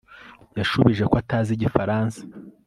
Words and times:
Yashubije 0.59 1.03
ko 1.11 1.15
atazi 1.23 1.49
Igifaransa 1.53 2.19